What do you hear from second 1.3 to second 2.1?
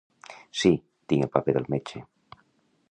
paper del metge.